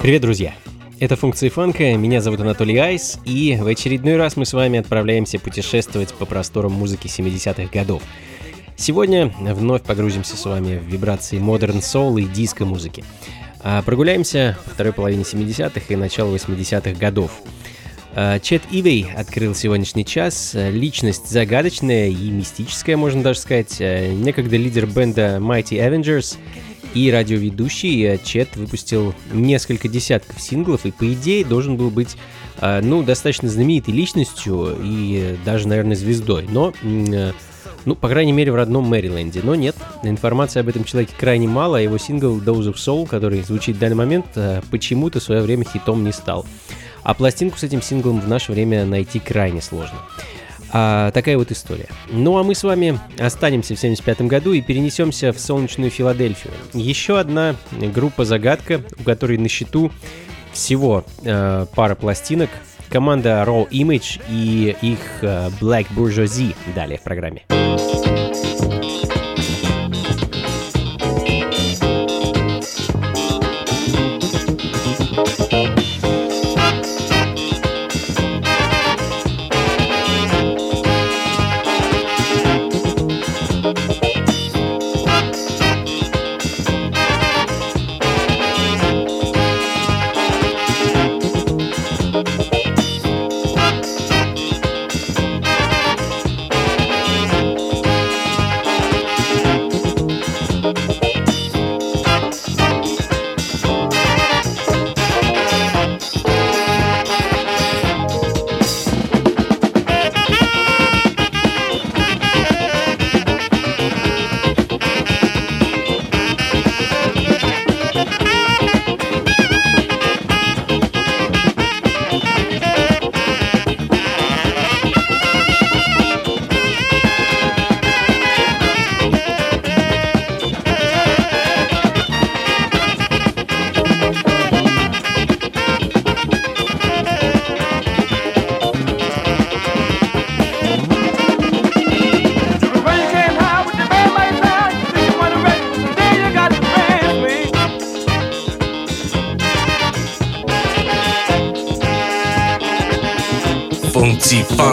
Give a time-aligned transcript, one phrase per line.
[0.00, 0.54] Привет, друзья!
[0.98, 5.38] Это функции фанка, меня зовут Анатолий Айс, и в очередной раз мы с вами отправляемся
[5.38, 8.02] путешествовать по просторам музыки 70-х годов.
[8.80, 13.04] Сегодня вновь погрузимся с вами в вибрации модерн соул и диско музыки.
[13.60, 17.42] А прогуляемся во второй половине 70-х и начало 80-х годов.
[18.14, 20.52] А, Чет Ивей открыл сегодняшний час.
[20.54, 23.78] Личность загадочная и мистическая, можно даже сказать.
[23.80, 26.36] А, некогда лидер бенда Mighty Avengers
[26.94, 32.16] и радиоведущий Чет выпустил несколько десятков синглов и, по идее, должен был быть,
[32.62, 36.46] ну, достаточно знаменитой личностью и даже, наверное, звездой.
[36.48, 36.72] Но
[37.88, 39.40] ну, по крайней мере, в родном Мэриленде.
[39.42, 43.42] Но нет, информации об этом человеке крайне мало, а его сингл Dose of Soul, который
[43.42, 46.44] звучит в данный момент, э, почему-то в свое время хитом не стал.
[47.02, 49.96] А пластинку с этим синглом в наше время найти крайне сложно.
[50.70, 51.88] А, такая вот история.
[52.10, 56.52] Ну а мы с вами останемся в 75 году и перенесемся в солнечную Филадельфию.
[56.74, 59.90] Еще одна группа-загадка, у которой на счету
[60.52, 62.50] всего э, пара пластинок,
[62.88, 67.42] команда Raw Image и их uh, Black Bourgeoisie далее в программе.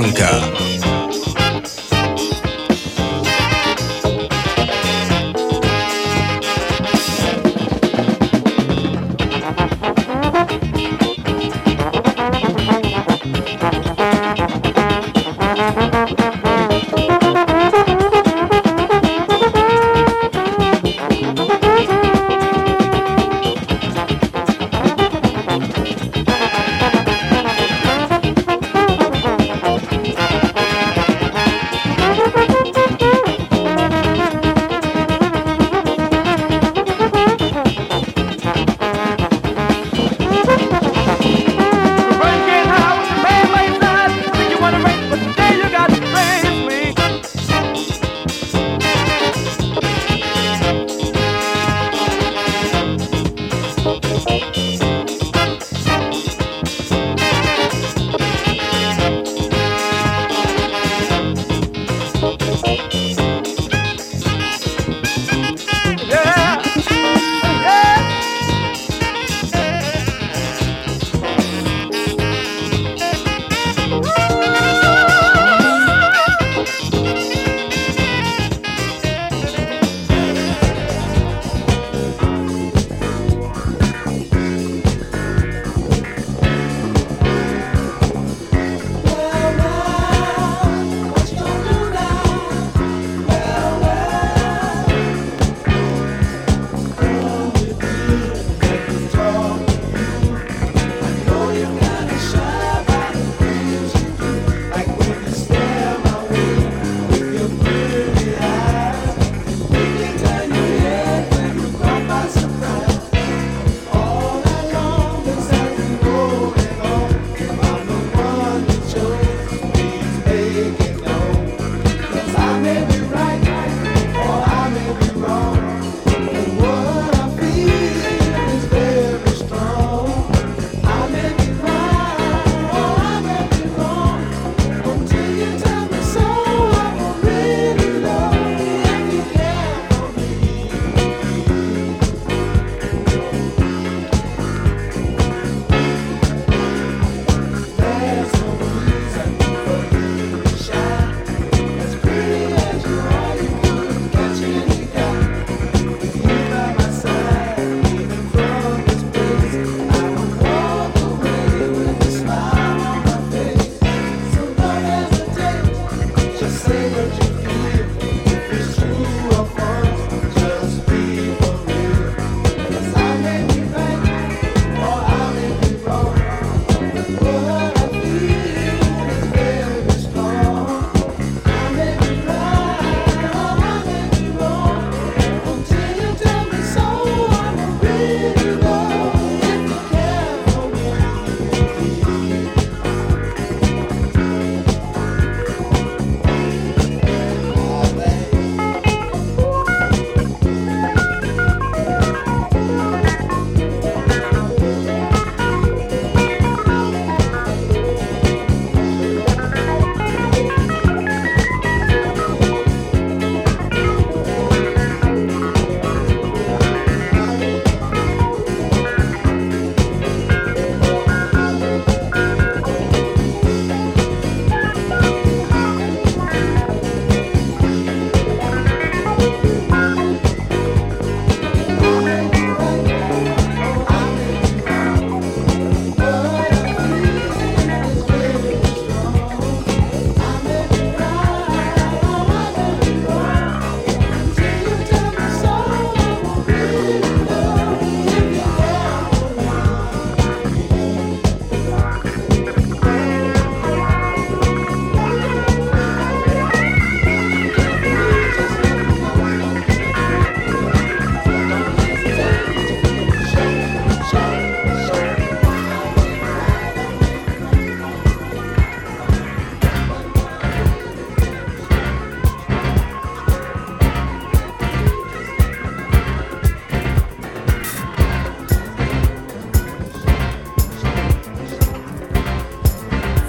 [0.05, 0.64] Blanca.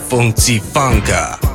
[0.08, 1.45] 风起方歌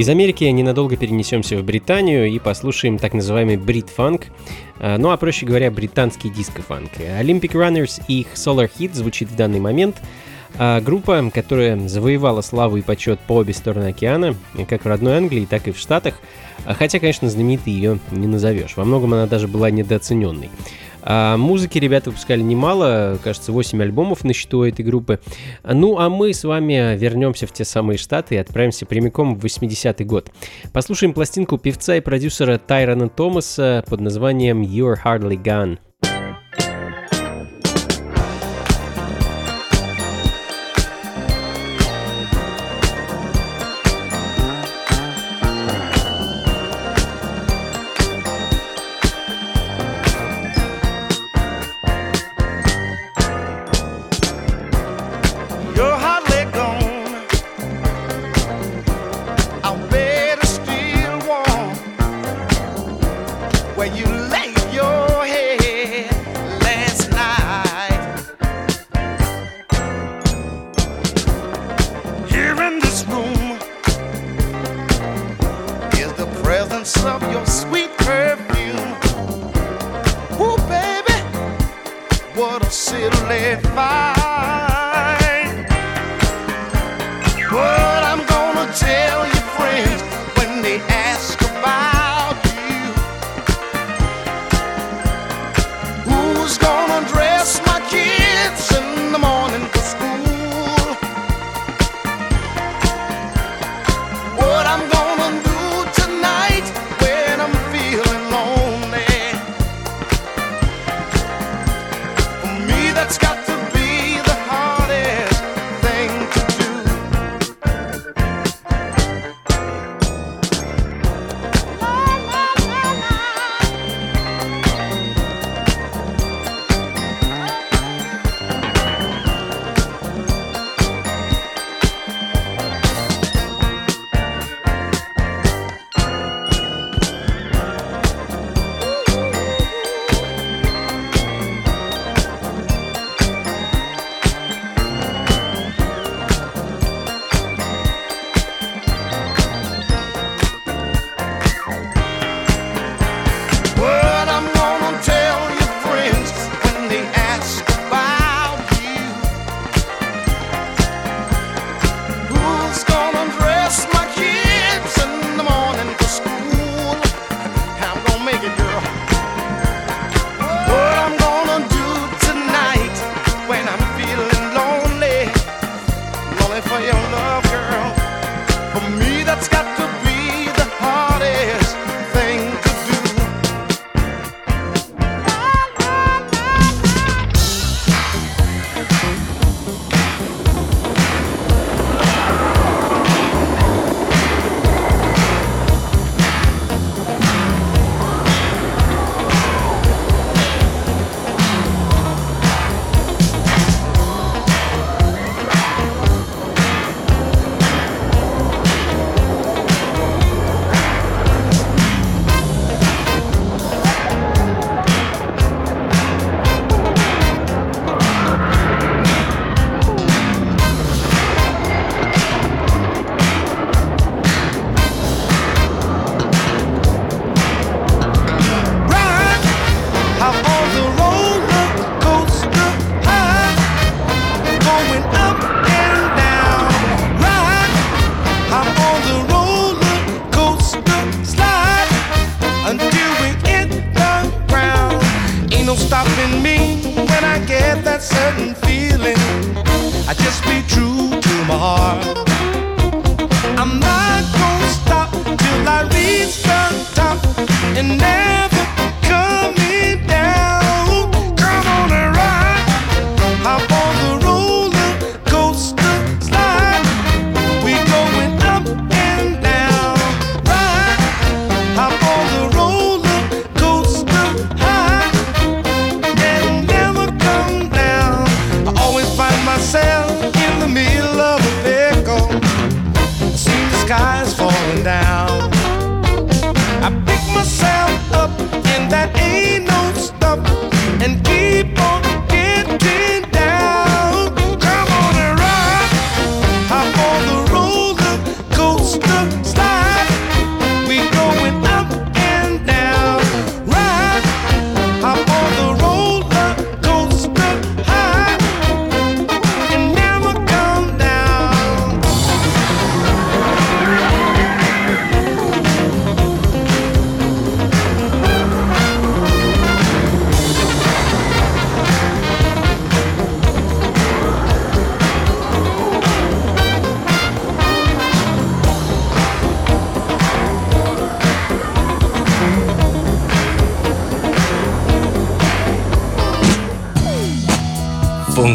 [0.00, 4.28] Из Америки ненадолго перенесемся в Британию и послушаем так называемый брит-фанк,
[4.78, 6.92] а, ну а проще говоря, британский диско-фанк.
[6.96, 9.96] Olympic Runners и их Solar Hit звучит в данный момент.
[10.56, 14.34] А группа, которая завоевала славу и почет по обе стороны океана,
[14.70, 16.14] как в родной Англии, так и в Штатах,
[16.64, 18.78] хотя, конечно, знаменитой ее не назовешь.
[18.78, 20.48] Во многом она даже была недооцененной.
[21.02, 25.20] А музыки ребята выпускали немало, кажется, 8 альбомов на счету этой группы.
[25.64, 30.04] Ну, а мы с вами вернемся в те самые штаты и отправимся прямиком в 80-й
[30.04, 30.30] год.
[30.72, 35.78] Послушаем пластинку певца и продюсера Тайрона Томаса под названием You're Hardly Gone.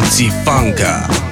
[0.06, 1.25] Funka.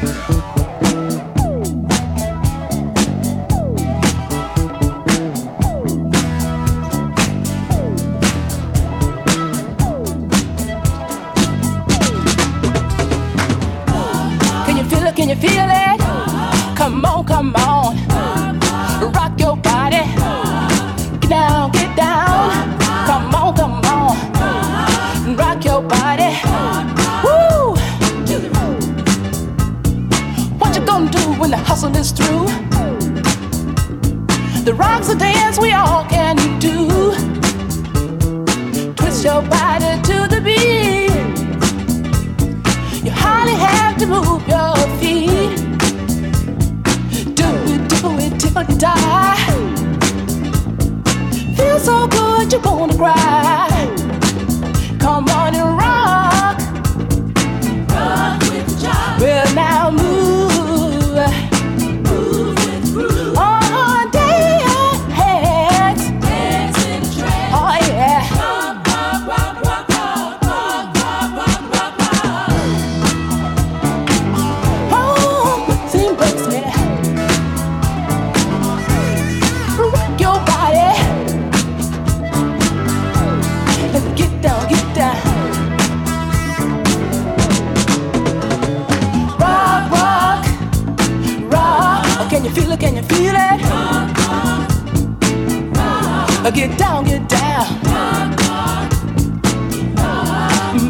[96.44, 97.66] Uh, get down, get down.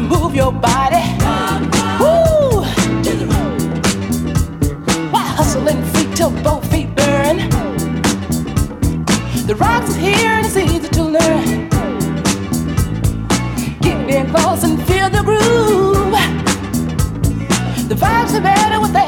[0.09, 1.01] Move your body.
[1.97, 2.59] Woo!
[5.11, 7.37] Why hustling feet till both feet burn?
[9.47, 11.69] The rocks is here and it's easy to learn.
[13.79, 16.11] Get in close and feel the groove.
[17.87, 19.04] The vibes are better with that.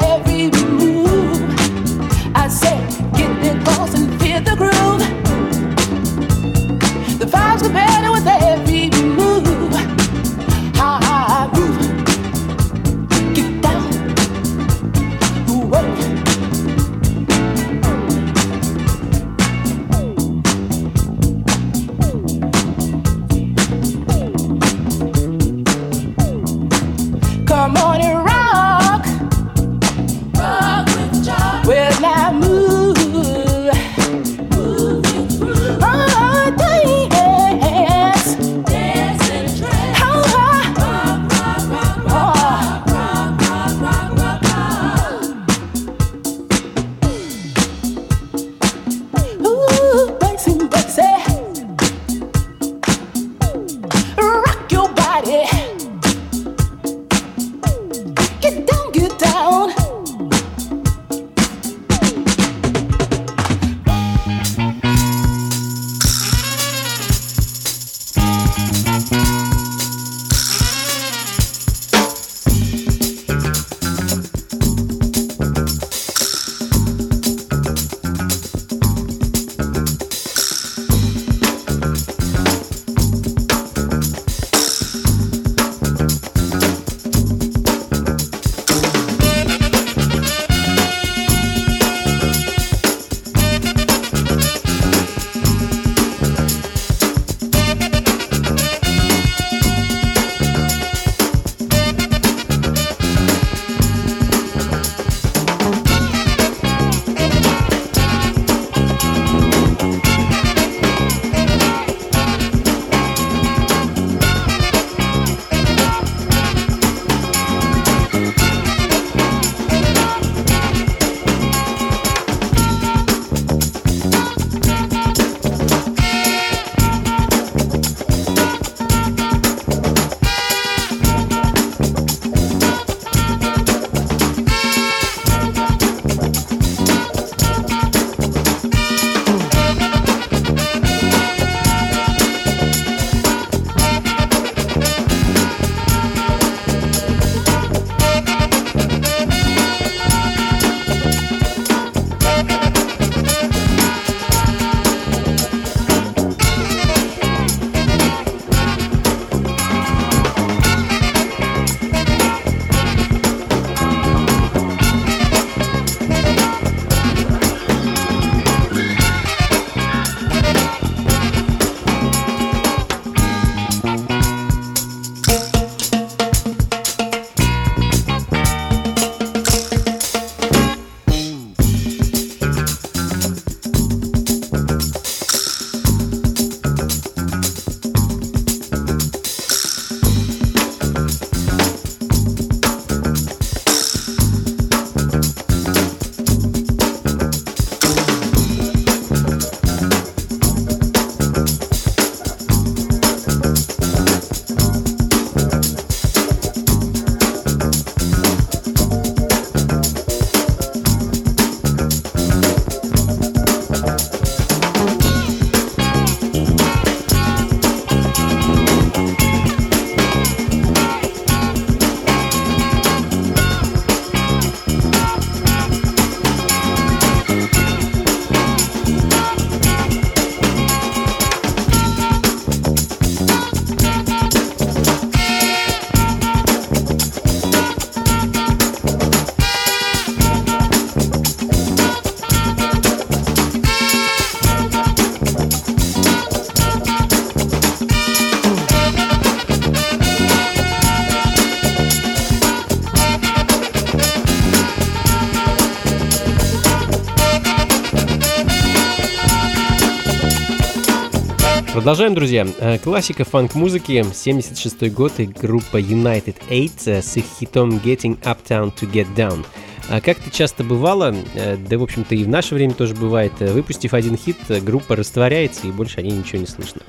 [261.88, 262.46] Продолжаем, друзья.
[262.58, 268.74] Э, классика фанк-музыки, 76 год и группа United Eight э, с их хитом Getting Uptown
[268.78, 269.46] to Get Down.
[269.88, 273.94] А как-то часто бывало, э, да, в общем-то, и в наше время тоже бывает, выпустив
[273.94, 276.82] один хит, группа растворяется, и больше о ней ничего не слышно.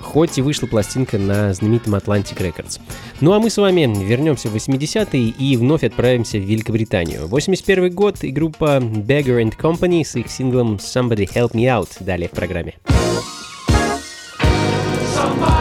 [0.00, 2.80] Хоть и вышла пластинка на знаменитом Atlantic Records.
[3.20, 7.28] Ну а мы с вами вернемся в 80-е и вновь отправимся в Великобританию.
[7.28, 12.28] 81 год и группа Beggar and Company с их синглом Somebody Help Me Out далее
[12.28, 12.74] в программе.
[15.20, 15.59] somebody.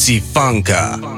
[0.00, 1.09] Mitzi Funka.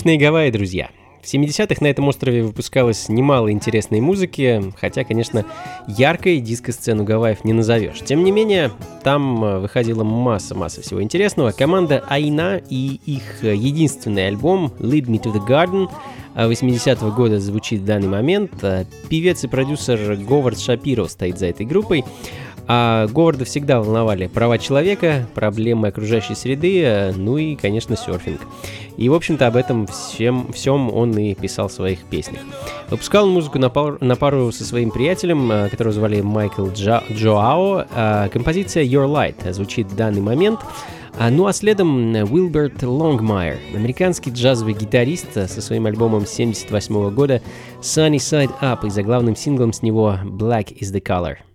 [0.00, 0.88] Солнечные Гавайи, друзья.
[1.22, 5.44] В 70-х на этом острове выпускалось немало интересной музыки, хотя, конечно,
[5.86, 8.00] яркой диско-сцену Гавайев не назовешь.
[8.00, 8.70] Тем не менее,
[9.04, 11.50] там э, выходила масса-масса всего интересного.
[11.50, 15.90] Команда Айна и их единственный альбом Lead Me to the Garden
[16.34, 18.52] 80-го года звучит в данный момент.
[18.62, 22.04] Э, Певец и продюсер Говард Шапиро стоит за этой группой.
[22.72, 28.40] А Говарда всегда волновали права человека, проблемы окружающей среды, э, ну и, конечно, серфинг.
[28.96, 32.42] И, в общем-то, об этом всем, всем он и писал в своих песнях.
[32.88, 37.02] Выпускал он музыку на, пар, на пару со своим приятелем, э, которого звали Майкл Джа,
[37.10, 37.86] Джоао.
[37.92, 40.60] А Композиция Your Light звучит в данный момент.
[41.18, 47.42] А, Ну а следом Уилберт Лонгмайер, американский джазовый гитарист э, со своим альбомом 78 года
[47.80, 51.49] Sunny Side Up и заглавным синглом с него Black is the Color.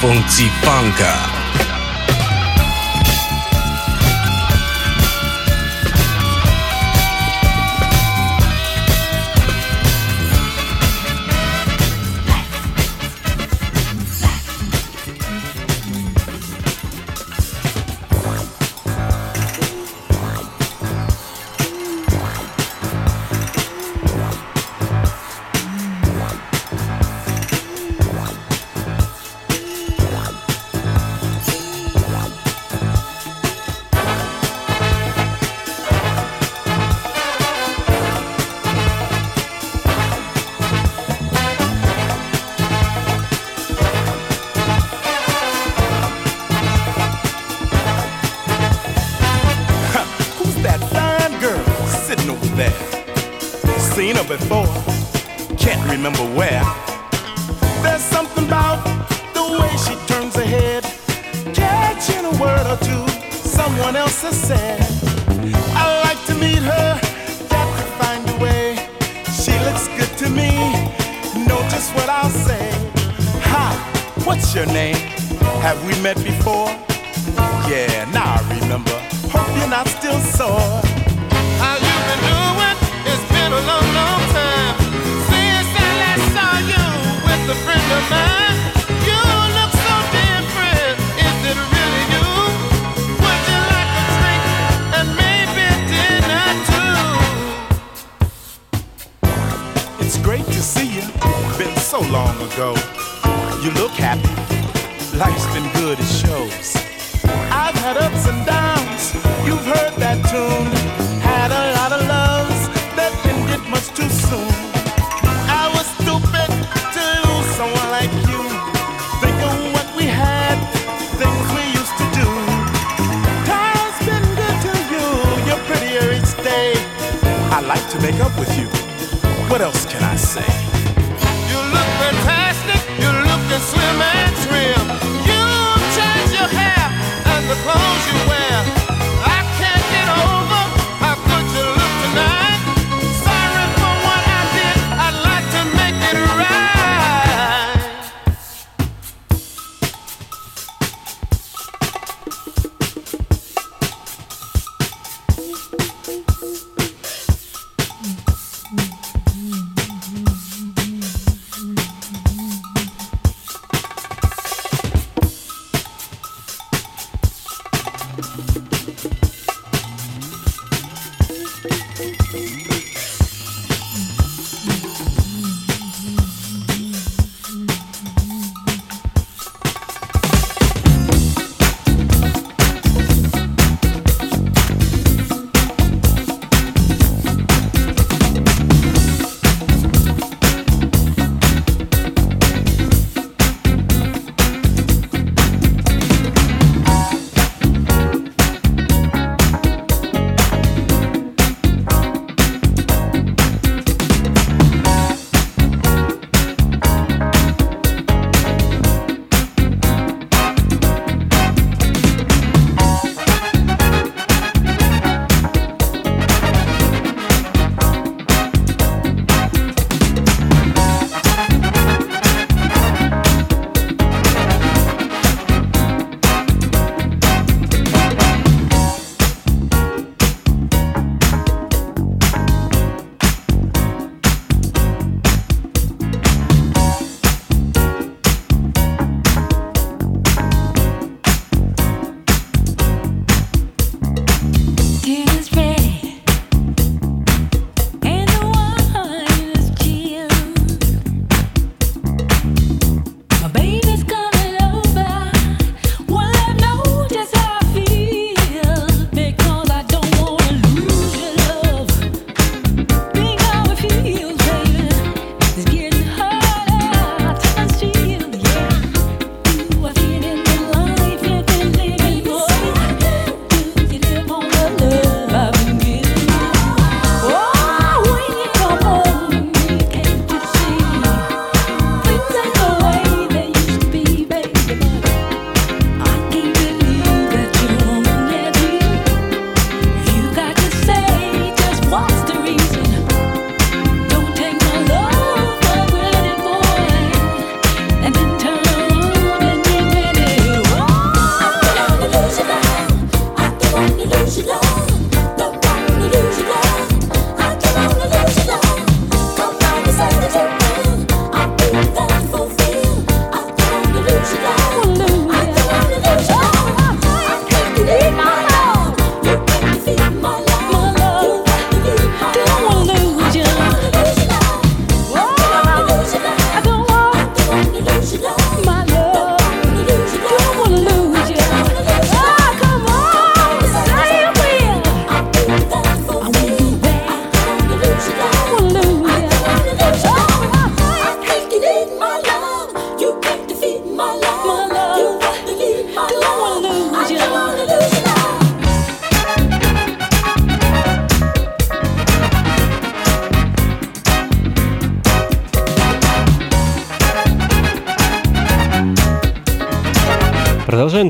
[0.00, 1.37] 风机放开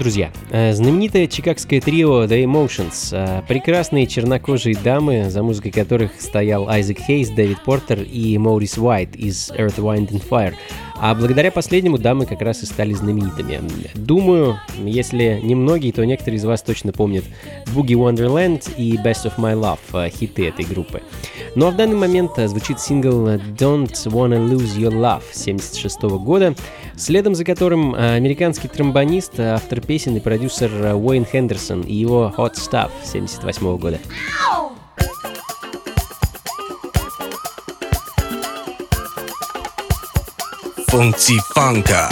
[0.09, 0.33] друзья.
[0.51, 3.11] Э, знаменитое чикагское трио The Emotions.
[3.13, 9.15] Э, прекрасные чернокожие дамы, за музыкой которых стоял Айзек Хейс, Дэвид Портер и Морис Уайт
[9.15, 10.55] из Earth, Wind and Fire.
[11.01, 13.61] А благодаря последнему дамы как раз и стали знаменитыми.
[13.95, 17.25] Думаю, если не многие, то некоторые из вас точно помнят
[17.67, 21.03] Boogie Wonderland и Best of My Love, э, хиты этой группы.
[21.55, 26.55] Ну а в данный момент звучит сингл Don't Wanna Lose Your Love 76 года,
[26.97, 32.55] следом за которым американский тромбонист автор песен и продюсер э, Уэйн Хендерсон и его Hot
[32.55, 33.99] Stuff 78 года.
[40.89, 42.09] 风机放开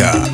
[0.00, 0.29] Música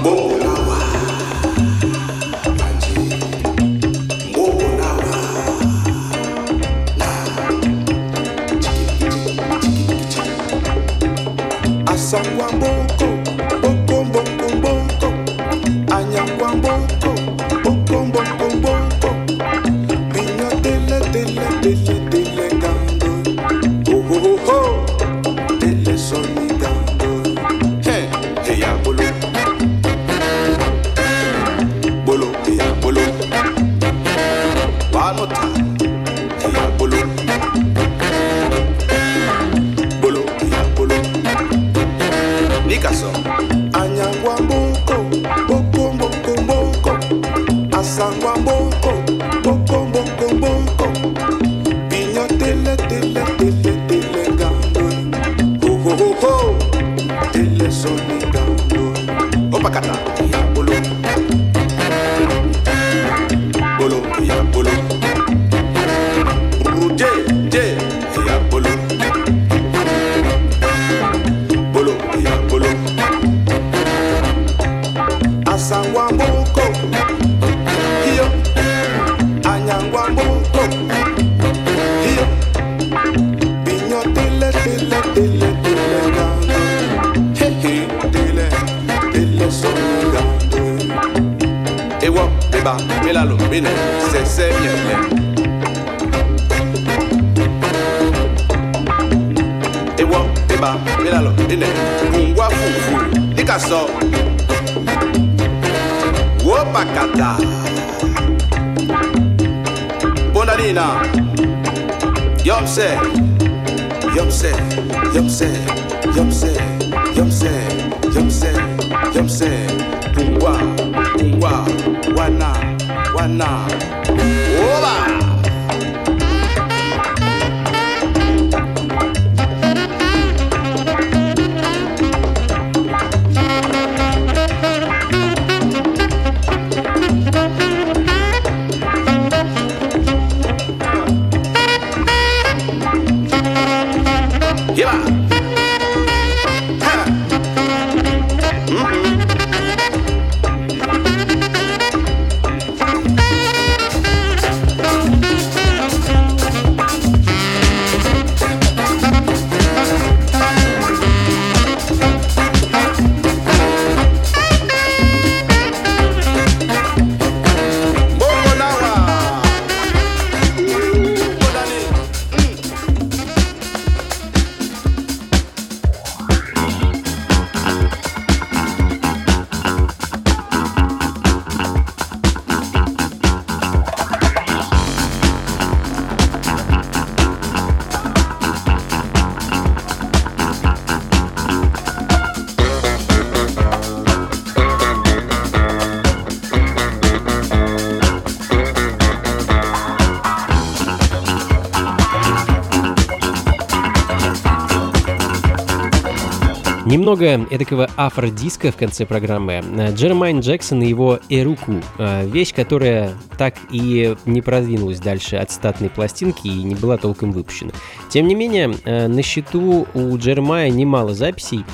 [206.96, 209.62] Немного эдакого афродиска в конце программы.
[209.90, 215.90] Джермайн Джексон и его «Эруку» э,— вещь, которая так и не продвинулась дальше от статной
[215.90, 217.72] пластинки и не была толком выпущена.
[218.08, 221.66] Тем не менее, э, на счету у Джермая немало записей,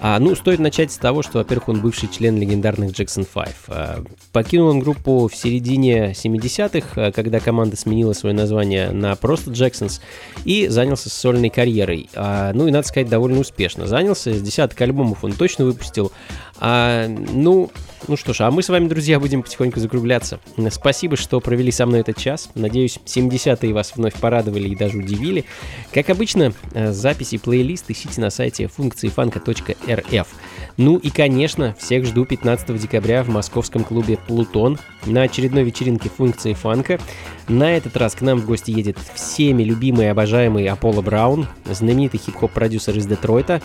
[0.00, 3.54] а, ну, стоит начать с того, что, во-первых, он бывший член легендарных Jackson 5.
[3.68, 9.50] А, покинул он группу в середине 70-х, а, когда команда сменила свое название на просто
[9.50, 10.00] Jacksons
[10.44, 12.08] и занялся сольной карьерой.
[12.14, 13.86] А, ну и, надо сказать, довольно успешно.
[13.86, 16.12] Занялся, с десяток альбомов он точно выпустил.
[16.58, 17.70] А, ну,
[18.08, 20.40] ну что ж, а мы с вами, друзья, будем потихоньку закругляться.
[20.70, 22.50] Спасибо, что провели со мной этот час.
[22.54, 25.44] Надеюсь, 70-е вас вновь порадовали и даже удивили.
[25.92, 30.28] Как обычно, э, записи и плейлист ищите на сайте функции фанка.рф.
[30.76, 36.52] Ну и, конечно, всех жду 15 декабря в московском клубе «Плутон» на очередной вечеринке функции
[36.52, 36.98] фанка.
[37.48, 42.20] На этот раз к нам в гости едет всеми любимый и обожаемый Аполло Браун, знаменитый
[42.20, 43.60] хип-хоп-продюсер из Детройта.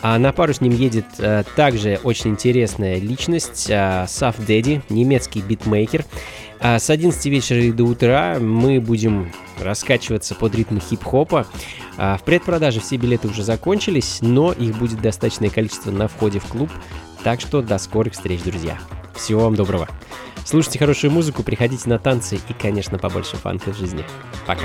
[0.00, 5.40] А на пару с ним едет э, также очень интересная личность э, Саф Дэдди, немецкий
[5.40, 6.04] битмейкер.
[6.60, 11.46] А с 11 вечера и до утра мы будем раскачиваться под ритм хип-хопа.
[11.96, 16.46] А в предпродаже все билеты уже закончились, но их будет достаточное количество на входе в
[16.46, 16.70] клуб.
[17.22, 18.78] Так что до скорых встреч, друзья.
[19.14, 19.88] Всего вам доброго.
[20.44, 24.04] Слушайте хорошую музыку, приходите на танцы и, конечно, побольше фанка в жизни.
[24.46, 24.64] Пока.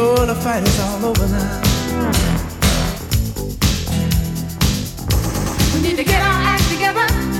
[0.00, 1.60] The fight is all over now.
[5.74, 7.39] We need to get our act together.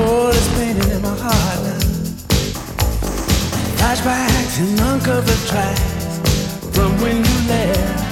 [0.00, 0.30] Oh,
[3.76, 6.18] flashbacks and uncovered tracks
[6.74, 8.07] from when you left.